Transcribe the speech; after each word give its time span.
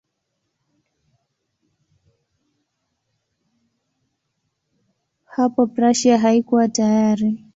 Hapo 5.27 5.67
Prussia 5.67 6.17
haikuwa 6.19 6.67
tayari. 6.67 7.43